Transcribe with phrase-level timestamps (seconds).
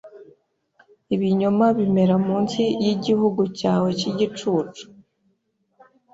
[1.15, 4.83] ibinyoma bimera munsi yigihugu cyawe cyigicucu